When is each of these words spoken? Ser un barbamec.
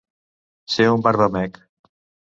Ser 0.75 0.87
un 0.95 1.05
barbamec. 1.09 1.63